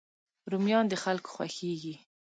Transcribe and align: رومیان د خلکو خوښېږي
رومیان 0.51 0.85
د 0.89 0.93
خلکو 1.03 1.29
خوښېږي 1.35 1.95